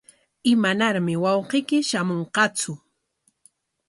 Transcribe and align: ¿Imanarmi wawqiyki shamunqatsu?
¿Imanarmi 0.53 1.15
wawqiyki 1.23 1.77
shamunqatsu? 1.89 2.73